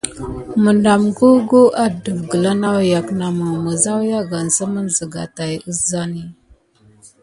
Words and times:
Məɗam 0.63 1.01
gugu 1.17 1.61
adəf 1.83 2.19
gəla 2.29 2.51
nawyak 2.61 3.07
namə, 3.19 3.45
məzawyagansəm 3.63 4.73
zəga 4.95 5.23
tay 5.35 5.53
əzani. 5.69 6.23